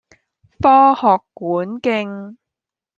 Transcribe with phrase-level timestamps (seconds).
[0.59, 2.37] 科學館徑